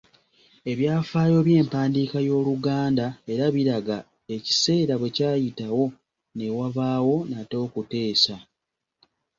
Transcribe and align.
Ebyafaayo 0.71 1.37
by’empandiika 1.47 2.17
y’oluganda 2.27 3.05
era 3.33 3.45
biraga 3.55 3.97
ekiseera 4.35 4.93
bwe 4.97 5.09
kyayitawo, 5.15 5.83
ne 6.37 6.45
wabaawo 6.57 7.15
nate 7.31 7.55
okuteesa. 7.65 8.35